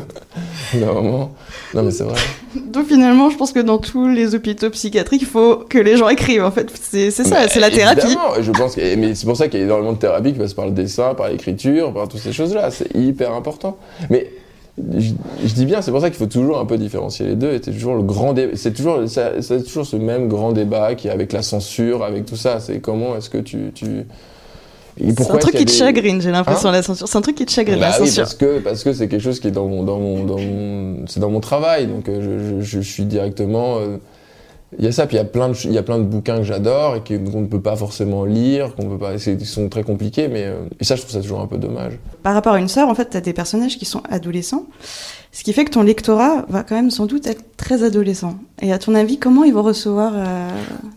[0.86, 1.32] moment
[1.74, 2.16] non mais c'est vrai.
[2.56, 6.08] Donc finalement, je pense que dans tous les hôpitaux psychiatriques, il faut que les gens
[6.08, 6.44] écrivent.
[6.44, 8.06] En fait, c'est ça, Mais c'est la thérapie.
[8.06, 10.38] Évidemment, je pense que, mais c'est pour ça qu'il y a énormément de thérapie qui
[10.38, 12.70] passe par le dessin, par l'écriture, par toutes ces choses-là.
[12.70, 13.76] C'est hyper important.
[14.08, 14.30] Mais
[14.96, 15.12] je,
[15.44, 17.60] je dis bien, c'est pour ça qu'il faut toujours un peu différencier les deux.
[17.62, 21.32] C'est toujours le grand c'est toujours, c'est toujours ce même grand débat qui est avec
[21.32, 22.60] la censure, avec tout ça.
[22.60, 24.06] C'est comment est-ce que tu, tu...
[24.98, 27.08] C'est un truc qui te chagrine, j'ai l'impression, Hein la censure.
[27.08, 28.24] C'est un truc qui te chagrine, bah la oui, censure.
[28.24, 31.06] parce que parce que c'est quelque chose qui est dans mon dans mon dans mon
[31.06, 33.98] c'est dans mon travail donc euh, je, je, je suis directement euh,
[34.78, 36.04] il y a ça puis il y a plein de il y a plein de
[36.04, 39.68] bouquins que j'adore et qu'on ne peut pas forcément lire qu'on peut pas ils sont
[39.68, 42.52] très compliqués mais euh, et ça je trouve ça toujours un peu dommage Par rapport
[42.52, 44.66] à une sœur, en fait, t'as des personnages qui sont adolescents.
[45.30, 48.38] Ce qui fait que ton lectorat va quand même sans doute être très adolescent.
[48.62, 50.48] Et à ton avis, comment ils vont recevoir euh,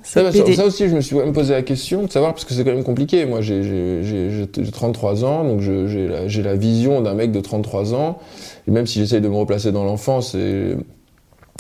[0.04, 2.12] ça, bah, ça, BD ça aussi je me suis quand même posé la question de
[2.12, 5.60] savoir parce que c'est quand même compliqué moi j'ai j'ai j'ai j'ai 33 ans donc
[5.60, 8.20] j'ai la, j'ai la vision d'un mec de 33 ans
[8.68, 10.76] et même si j'essaye de me replacer dans l'enfance c'est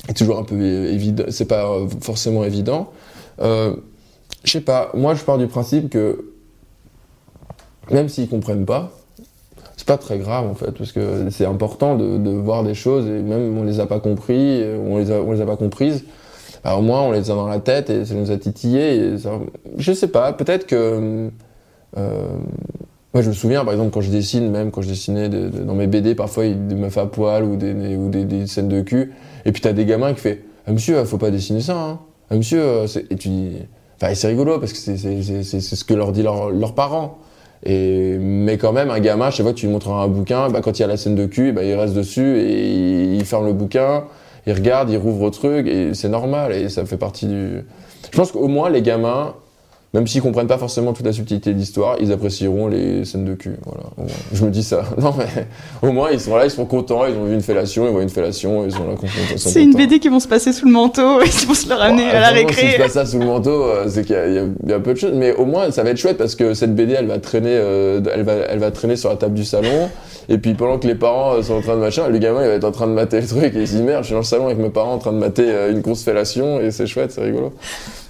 [0.08, 2.92] c'est toujours un peu évident, c'est pas euh, forcément évident.
[3.42, 3.76] Euh,
[4.44, 6.26] je sais pas, moi je pars du principe que
[7.92, 8.92] même s'ils comprennent pas,
[9.78, 13.22] c'est pas très grave en fait, parce que c'est important de, voir des choses et
[13.22, 16.04] même on les a pas compris, euh, on les a, les a pas comprises.
[16.64, 19.16] Alors au moins on les a dans la tête et ça nous a titillé.
[19.78, 21.30] Je sais pas, peut-être que
[23.14, 25.64] moi, je me souviens, par exemple, quand je dessine, même quand je dessinais de- de-
[25.64, 28.48] dans mes BD, parfois, il y a des meufs à poil ou des, ou des,
[28.48, 29.14] scènes de cul.
[29.46, 31.78] Et puis, t'as des gamins qui fait ah, Monsieur, faut pas dessiner ça.
[31.78, 32.00] Hein.
[32.30, 33.52] Ah, monsieur, euh, et tu dis.
[34.02, 37.18] Enfin, c'est rigolo parce que c'est ce que leur dit leur- leurs parents.
[37.64, 40.62] Et, mais quand même, un gamin, chaque fois que tu lui montreras un bouquin, bah,
[40.64, 43.46] quand il y a la scène de cul, bah, il reste dessus et il ferme
[43.46, 44.06] le bouquin,
[44.48, 47.64] il regarde, il rouvre le truc, et c'est normal, et ça fait partie du.
[48.12, 49.36] Je pense qu'au moins, les gamins,
[49.94, 53.34] même s'ils comprennent pas forcément toute la subtilité de l'histoire, ils apprécieront les scènes de
[53.34, 53.58] cul.
[53.66, 53.84] Voilà.
[54.34, 54.84] Je me dis ça.
[54.98, 55.26] Non mais
[55.82, 58.02] au moins ils sont là, ils sont contents, ils ont vu une fellation, ils voient
[58.04, 58.94] une fellation, ils sont là
[59.34, 59.74] ils C'est une.
[59.76, 62.20] BD qui vont se passer sous le manteau et qui vont se le ramener à
[62.22, 62.72] la vraiment, Si récré.
[62.78, 64.98] je passe ça sous le manteau, euh, c'est qu'il y, y a- y peu de
[65.00, 65.14] choses.
[65.14, 68.00] Mais au moins, ça va être chouette parce que cette BD, elle va traîner, euh,
[68.14, 69.90] elle va, elle va traîner sur la table du salon.
[70.30, 72.48] Et puis pendant que les parents euh, sont en train de machin, le gamin, il
[72.48, 74.14] va être en train de mater le truc et il se dit merde, je suis
[74.14, 76.88] dans le salon avec mes parents en train de mater une grosse fellation et c'est
[76.88, 77.52] chouette, c'est rigolo.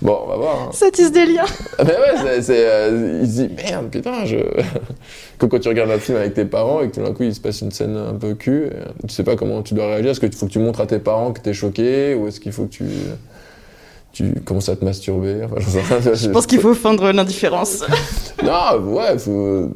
[0.02, 0.56] Bon, on va voir.
[0.68, 0.70] hein.
[0.74, 1.46] Ça tisse des liens.
[1.78, 4.38] Ah ben ouais, c'est, euh, il se dit merde, putain, je.
[5.38, 7.34] Comme quand tu regardes un film avec tes parents et que tout d'un coup il
[7.34, 10.12] se passe une scène un peu cul, euh, tu sais pas comment tu dois réagir.
[10.12, 12.52] Est-ce qu'il faut que tu montres à tes parents que t'es choqué ou est-ce qu'il
[12.52, 12.86] faut que tu.
[14.14, 16.14] Tu commences à te masturber enfin.
[16.14, 17.84] Je pense qu'il faut feindre l'indifférence.
[18.44, 19.70] Non, ouais, faut.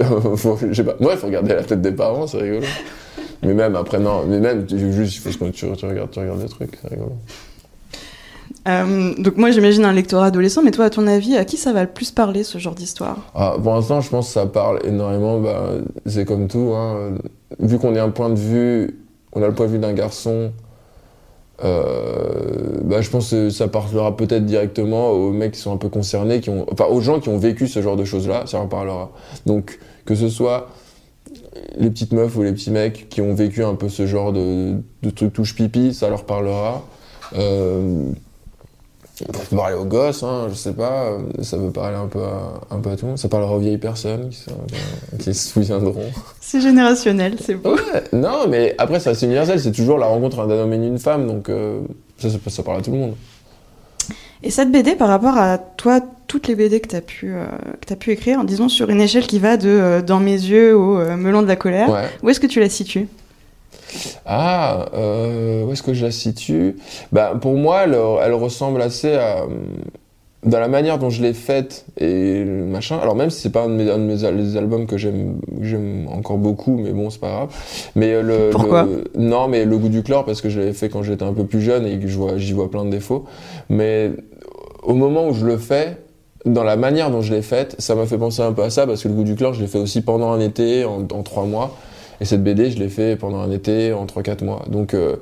[0.36, 0.94] faut je sais pas.
[1.00, 2.64] Ouais, faut regarder la tête des parents, c'est rigolo.
[3.42, 6.40] Mais même après, non, mais même, juste, il faut que tu, tu regardes, tu regardes
[6.40, 7.12] des trucs, c'est rigolo.
[8.66, 11.72] Euh, donc moi j'imagine un lectorat adolescent, mais toi à ton avis, à qui ça
[11.72, 13.18] va le plus parler ce genre d'histoire?
[13.34, 15.40] Ah, pour l'instant, je pense que ça parle énormément.
[15.40, 15.70] Bah,
[16.06, 16.72] c'est comme tout.
[16.74, 17.18] Hein.
[17.58, 18.98] Vu qu'on est un point de vue,
[19.32, 20.52] on a le point de vue d'un garçon
[21.62, 25.88] euh, bah, je pense que ça parlera peut-être directement aux mecs qui sont un peu
[25.88, 28.68] concernés, qui ont, enfin aux gens qui ont vécu ce genre de choses-là, ça leur
[28.68, 29.12] parlera.
[29.46, 30.68] Donc que ce soit
[31.76, 34.74] les petites meufs ou les petits mecs qui ont vécu un peu ce genre de,
[35.02, 36.82] de trucs touche pipi, ça leur parlera.
[37.36, 38.10] Euh,
[39.22, 42.78] peut parler aux gosses, hein, je sais pas, ça peut parler un peu à, un
[42.80, 43.18] peu à tout le monde.
[43.18, 44.50] Ça parlera aux vieilles personnes qui, sont-
[45.18, 46.10] qui se souviendront.
[46.40, 47.74] C'est générationnel, c'est beau.
[47.74, 50.98] Ouais, non, mais après, c'est assez universel, c'est toujours la rencontre d'un homme et d'une
[50.98, 51.80] femme, donc euh,
[52.18, 53.14] ça, ça, ça parle à tout le monde.
[54.42, 57.46] Et cette BD, par rapport à toi, toutes les BD que tu as, pu, euh,
[57.80, 60.76] que t'as pu écrire, disons sur une échelle qui va de euh, Dans mes yeux
[60.76, 62.08] au euh, Melon de la colère, Ouais.
[62.22, 63.08] où est-ce que tu la situes?
[64.26, 66.76] Ah, euh, où est-ce que je la situe?
[67.12, 69.44] Bah, Pour moi, elle, elle ressemble assez à.
[70.44, 72.98] Dans la manière dont je l'ai faite et le machin.
[72.98, 74.98] Alors, même si c'est pas un de mes, un de mes al- les albums que
[74.98, 75.38] j'aime
[76.12, 77.54] encore beaucoup, mais bon, c'est pas grave.
[77.96, 78.82] Mais euh, le, Pourquoi?
[78.82, 81.32] le- Non, mais le goût du chlore, parce que je l'avais fait quand j'étais un
[81.32, 83.24] peu plus jeune et que vois- j'y vois plein de défauts.
[83.70, 84.10] Mais
[84.82, 85.96] au moment où je le fais,
[86.44, 88.86] dans la manière dont je l'ai faite, ça m'a fait penser un peu à ça,
[88.86, 91.22] parce que le goût du chlore, je l'ai fait aussi pendant un été, en, en
[91.22, 91.74] trois mois.
[92.20, 94.62] Et cette BD, je l'ai fait pendant un été, en 3-4 mois.
[94.68, 95.16] Donc, euh,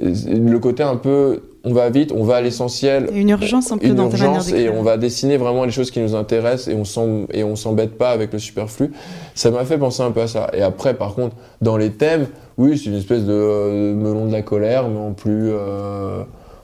[0.00, 3.88] le côté un peu, on va vite, on va à l'essentiel, une urgence un peu
[3.88, 4.74] une dans ta manière urgence, et d'écrire.
[4.76, 7.98] on va dessiner vraiment les choses qui nous intéressent, et on s'em- et on s'embête
[7.98, 8.92] pas avec le superflu.
[9.34, 10.50] Ça m'a fait penser un peu à ça.
[10.54, 14.32] Et après, par contre, dans les thèmes, oui, c'est une espèce de euh, melon de
[14.32, 16.22] la colère, mais en plus, euh,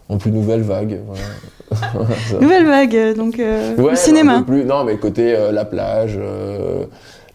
[0.08, 1.00] en plus nouvelle vague.
[1.06, 1.22] Voilà.
[2.40, 4.38] Nouvelle vague, donc euh, Ouais, le cinéma.
[4.40, 6.84] peu plus- non, mais côté euh, la plage, euh,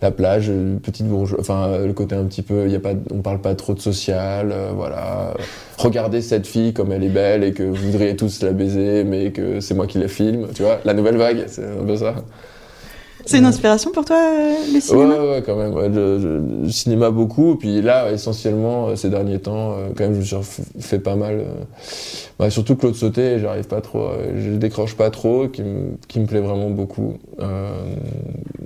[0.02, 2.80] la plage, euh, petite bourgeoisie, enfin euh, le côté un petit peu, il y a
[2.80, 5.34] pas, on parle pas trop de social, euh, voilà.
[5.78, 9.32] Regardez cette fille comme elle est belle et que vous voudriez tous la baiser, mais
[9.32, 10.80] que c'est moi qui la filme, tu vois.
[10.86, 12.16] La nouvelle vague, c'est un peu ça.
[13.30, 15.16] C'est une inspiration pour toi, euh, le cinéma?
[15.20, 15.74] Ouais, ouais, quand même.
[15.74, 17.56] ouais, je- cinéma beaucoup.
[17.56, 21.16] Puis là, essentiellement, euh, ces derniers temps, euh, quand même, je me suis fait pas
[21.16, 21.44] mal.
[22.40, 24.10] bah, surtout Claude Sauté, j'arrive pas trop.
[24.38, 27.14] je décroche pas trop, qui, me- qui plaît vraiment beaucoup.
[27.40, 27.70] euh,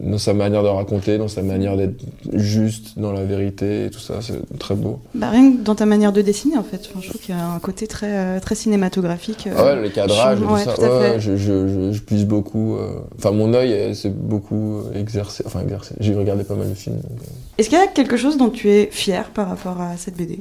[0.01, 1.95] dans sa manière de raconter, dans sa manière d'être
[2.33, 4.99] juste dans la vérité et tout ça, c'est très beau.
[5.15, 6.81] Bah, Rien que dans ta manière de dessiner, en fait.
[6.89, 9.47] Enfin, je trouve qu'il y a un côté très, très cinématographique.
[9.55, 11.19] Ah ouais, les cadrages et tout Ouais, ça, tout à ouais, fait.
[11.19, 12.75] je, je, je, puise beaucoup.
[13.17, 14.09] Enfin, mon œil euh, s'est
[14.53, 15.43] beaucoup euh, exercé.
[15.45, 15.95] Enfin, exercé.
[15.99, 16.97] J'ai regardé pas mal de films.
[16.97, 17.57] donc, euh.
[17.57, 20.39] Est-ce qu'il y a quelque chose dont tu es fier par rapport à cette BD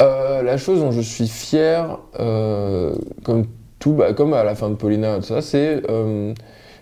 [0.00, 2.94] Euh, la chose dont je suis fier, euh,
[3.24, 3.46] comme
[3.78, 6.34] tout, bah, comme à la fin de Paulina, tout ça, c'est euh,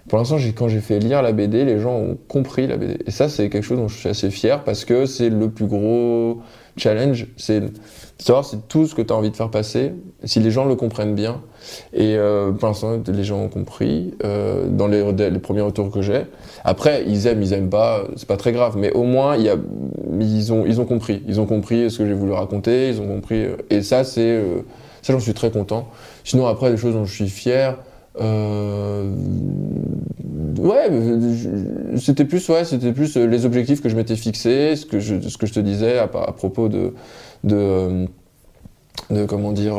[0.08, 2.98] pour l'instant, quand j'ai fait lire la BD, les gens ont compris la BD.
[3.06, 5.66] Et ça, c'est quelque chose dont je suis assez fier parce que c'est le plus
[5.66, 6.40] gros
[6.76, 7.62] challenge, c'est
[8.18, 9.92] savoir si tout ce que tu as envie de faire passer,
[10.24, 11.40] si les gens le comprennent bien.
[11.92, 15.02] Et euh, pour l'instant, les gens ont compris euh, dans les,
[15.38, 16.22] premiers retours que j'ai.
[16.64, 20.64] Après, ils aiment, ils aiment pas, c'est pas très grave, mais au moins, ils, ont,
[20.66, 21.22] ils ont compris.
[21.26, 23.44] Ils ont compris ce que j'ai voulu raconter, ils ont compris.
[23.44, 24.20] euh, et ça, c'est.
[24.20, 24.60] euh,
[25.02, 25.88] ça, j'en suis très content.
[26.24, 27.76] Sinon, après, les choses dont je suis fier.
[28.18, 28.26] ouais,
[31.96, 35.38] c'était plus, ouais, c'était plus les objectifs que je m'étais fixés, ce que je, ce
[35.38, 36.92] que je te disais à, propos de,
[37.44, 38.06] de,
[39.10, 39.76] de comment dire,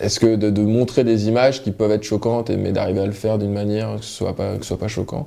[0.00, 3.12] est-ce que de, montrer des images qui peuvent être choquantes, et, mais d'arriver à le
[3.12, 5.26] faire d'une manière que ce soit pas, que ce soit pas choquant.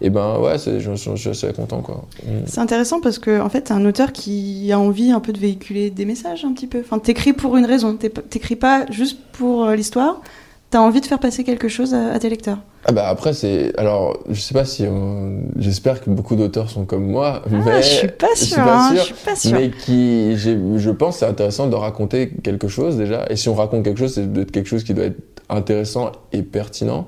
[0.00, 2.04] Et ben ouais, je, suis content quoi.
[2.24, 2.30] Mm.
[2.46, 5.90] C'est intéressant parce que en fait, un auteur qui a envie un peu de véhiculer
[5.90, 6.78] des messages un petit peu.
[6.80, 7.96] Enfin, t'écris pour une raison.
[7.96, 10.22] T'écris pas juste pour euh, l'histoire.
[10.70, 12.58] T'as envie de faire passer quelque chose à tes lecteurs.
[12.84, 16.84] Ah bah après c'est alors je sais pas si on- j'espère que beaucoup d'auteurs sont
[16.84, 19.36] comme moi mais Ah, je suis pas je suis pas hein, sûr, je suis pas
[19.36, 19.52] sûre.
[19.58, 23.82] mais qui je pense c'est intéressant de raconter quelque chose déjà et si on raconte
[23.84, 25.18] quelque chose c'est d'être quelque chose qui doit être
[25.50, 27.06] intéressant et pertinent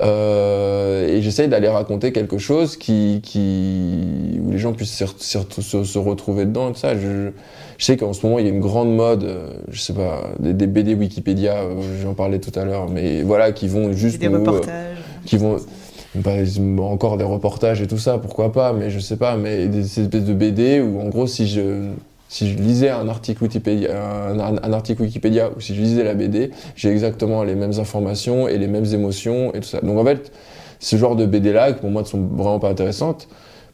[0.00, 5.98] Euh, et j'essaye d'aller raconter quelque chose qui, qui où les gens puissent se, se
[5.98, 7.30] retrouver dedans et tout ça je,
[7.78, 10.22] je sais qu'en ce moment il y a une grande mode euh, je sais pas
[10.38, 14.18] des, des BD Wikipédia euh, j'en parlais tout à l'heure mais voilà qui vont juste
[14.20, 14.96] des euh, reportages.
[15.24, 15.56] Qui vont
[16.14, 16.32] bah,
[16.80, 20.24] encore des reportages et tout ça, pourquoi pas, mais je sais pas, mais des espèces
[20.24, 21.90] de BD où en gros si je
[22.28, 23.90] si je lisais un article Wikipédia,
[24.30, 28.56] un article Wikipédia ou si je lisais la BD, j'ai exactement les mêmes informations et
[28.56, 29.80] les mêmes émotions et tout ça.
[29.80, 30.30] Donc en fait,
[30.78, 33.26] ce genre de BD là, qui pour moi ne sont vraiment pas intéressantes,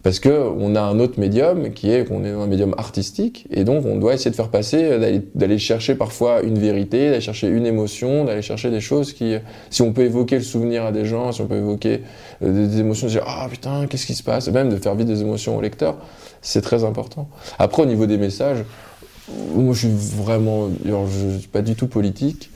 [0.06, 3.64] parce que on a un autre médium qui est qu'on est un médium artistique et
[3.64, 7.48] donc on doit essayer de faire passer, euh, d'aller- chercher parfois une vérité, d'aller chercher
[7.48, 9.34] une émotion, d'aller chercher des choses qui,
[9.68, 12.02] si on peut évoquer le souvenir à des gens, si on peut évoquer
[12.44, 15.08] euh, des, émotions, de dire ah putain qu'est-ce qui se passe, même de faire vivre
[15.08, 15.96] des émotions au lecteur,
[16.40, 17.28] c'est très important.
[17.58, 18.58] Après au niveau des messages,
[19.56, 22.52] moi je suis vraiment, alors, je suis pas du tout politique,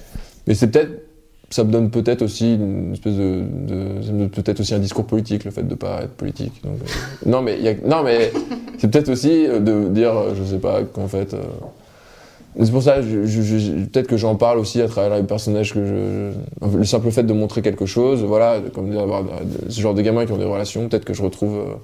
[0.47, 1.10] mais c'est peut-être
[1.51, 5.65] ça me donne peut-être aussi une espèce de, peut-être aussi un discours politique le fait
[5.65, 6.69] de pas être politique euh,
[7.27, 8.33] non mais non mais
[8.79, 11.35] c'est peut-être aussi euh, de dire euh, je sais pas qu'en fait
[12.61, 16.77] C'est pour ça, peut-être que j'en parle aussi à travers les personnages que je.
[16.79, 19.23] Le simple fait de montrer quelque chose, voilà, comme d'avoir
[19.69, 21.77] ce genre de gamins qui ont des relations, peut-être que je retrouve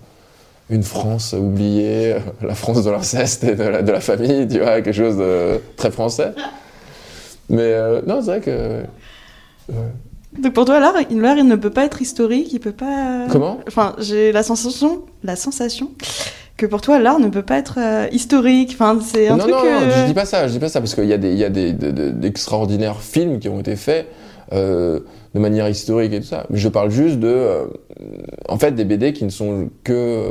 [0.68, 4.80] une France oubliée, la France de l'inceste et de la, de la famille, tu vois,
[4.80, 6.32] quelque chose de très français.
[7.48, 7.72] Mais
[8.04, 8.82] non, c'est vrai que.
[10.38, 13.26] Donc pour toi, l'art, l'art, il ne peut pas être historique, il peut pas.
[13.30, 13.58] Comment?
[13.66, 15.90] Enfin, j'ai la sensation, la sensation
[16.58, 18.70] que pour toi, l'art ne peut pas être euh, historique.
[18.74, 19.52] Enfin, c'est un non, truc.
[19.54, 21.18] non, non, euh, je dis pas ça, je dis pas ça, parce qu'il y a
[21.18, 24.08] des, il y a des, de- de- d'extraordinaires films qui ont été faits
[24.52, 25.00] euh,
[25.34, 26.46] de manière historique et tout ça.
[26.50, 27.64] Mais je parle juste de, euh,
[28.48, 30.24] en fait, des BD qui ne sont que,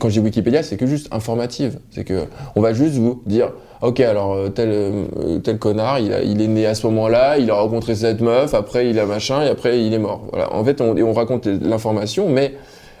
[0.00, 1.78] quand je dis Wikipédia, c'est que juste informative.
[1.90, 2.24] C'est que
[2.56, 6.48] on va juste vous dire, ok, alors euh, tel euh, tel connard, il, il est
[6.48, 9.84] né à ce moment-là, il a rencontré cette meuf, après il a machin, et après
[9.84, 10.22] il est mort.
[10.30, 10.52] Voilà.
[10.54, 12.54] En fait, on raconte l'information, mais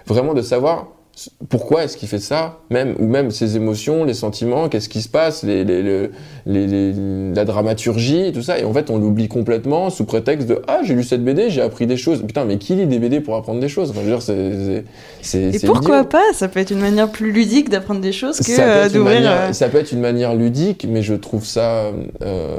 [0.06, 0.88] vraiment de savoir
[1.50, 5.08] pourquoi est-ce qu'il fait ça, même ou même ses émotions, les sentiments, qu'est-ce qui se
[5.10, 6.10] passe, les, les, les-
[6.46, 8.58] les- les- la dramaturgie, tout ça.
[8.58, 11.60] Et en fait, on l'oublie complètement sous prétexte de ah j'ai lu cette BD, j'ai
[11.60, 12.22] appris des choses.
[12.26, 13.90] Putain, mais qui lit des BD pour apprendre des choses?
[13.90, 14.82] Enfin, je veux dire,
[15.20, 16.08] c'est Et pourquoi idiot.
[16.08, 16.32] pas?
[16.32, 19.20] Ça peut être une manière plus ludique d'apprendre des choses que euh, d'ouvrir.
[19.30, 22.56] euh, ça peut être une manière ludique, mais je trouve ça euh,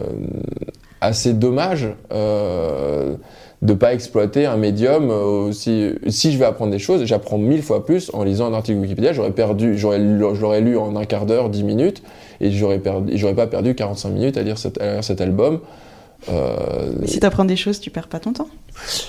[1.04, 3.16] assez dommage euh,
[3.62, 5.92] de pas exploiter un médium euh, aussi.
[6.08, 9.14] Si je vais apprendre des choses, j'apprends mille fois plus en lisant un article Wikipédia.
[9.14, 12.04] J'aurais perdu, j'aurais, je l'aurais lu en un quart d'heure, dix minutes,
[12.42, 15.60] et j'aurais perdu, j'aurais pas perdu 45 minutes à lire cet, à lire cet album.
[16.30, 18.48] Euh, Mais si t'apprends des choses, tu perds pas ton temps.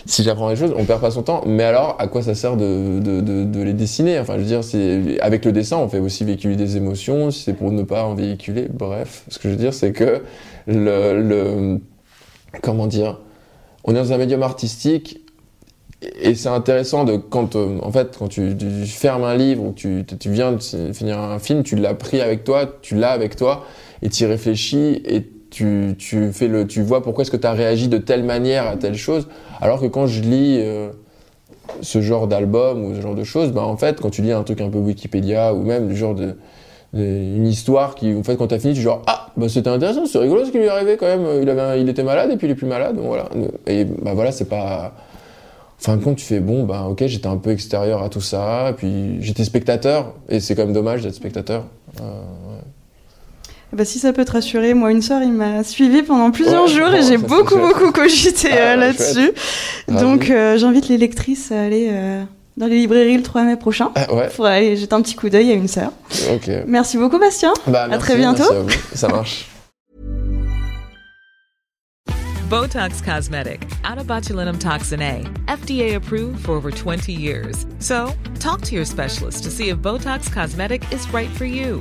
[0.06, 1.42] Si j'apprends des choses, on perd pas son temps.
[1.46, 4.18] Mais alors, à quoi ça sert de, de, les dessiner?
[4.18, 7.30] Enfin, je veux dire, c'est avec le dessin, on fait aussi véhiculer des émotions.
[7.30, 9.24] Si c'est pour ne pas en véhiculer, bref.
[9.28, 10.22] Ce que je veux dire, c'est que
[10.66, 11.80] le, le
[12.62, 13.20] comment dire,
[13.84, 15.20] on est dans un médium artistique.
[16.20, 19.72] Et c'est intéressant de quand, euh, en fait, quand tu, tu fermes un livre ou
[19.72, 23.36] tu, tu viens de finir un film, tu l'as pris avec toi, tu l'as avec
[23.36, 23.64] toi,
[24.02, 27.46] et tu y réfléchis et tu, tu fais le, tu vois pourquoi est-ce que tu
[27.46, 29.28] as réagi de telle manière à telle chose.
[29.60, 30.88] Alors que quand je lis euh,
[31.80, 34.42] ce genre d'album ou ce genre de choses, bah en fait, quand tu lis un
[34.42, 36.36] truc un peu Wikipédia ou même du genre de,
[36.92, 40.06] une histoire qui, en fait, quand t'as fini, tu dis genre ah bah c'était intéressant,
[40.06, 41.26] c'est rigolo ce qui lui est arrivé quand même.
[41.42, 43.28] Il avait, un- il était malade et puis il est plus malade, donc voilà.
[43.66, 44.92] Et bah voilà, c'est pas.
[45.80, 48.20] En fin de compte, tu fais bon, bah ok, j'étais un peu extérieur à tout
[48.20, 51.64] ça, puis j'étais spectateur, et c'est quand même dommage d'être spectateur.
[52.00, 52.22] Euh,
[53.74, 56.68] Bah, si ça peut te rassurer, moi, une sœur, il m'a suivi pendant plusieurs Ouais,
[56.68, 59.32] jours bon, et j'ai beaucoup, beaucoup cogité Ah, euh, là-dessus.
[59.88, 62.22] Donc, euh, j'invite les lectrices à aller euh,
[62.56, 65.28] dans les librairies le 3 mai prochain Ah, ouais, pour aller jeter un petit coup
[65.28, 66.50] d'œil à une ok.
[66.68, 67.52] Merci beaucoup, Bastien.
[67.66, 68.44] Bah, À très bientôt.
[68.44, 68.70] merci à vous.
[68.94, 69.46] Ça marche.
[72.48, 77.66] Botox Cosmetic, out of botulinum toxin A, FDA approved for over 20 years.
[77.80, 81.80] So, talk to your specialist to see if Botox Cosmetic is right for you.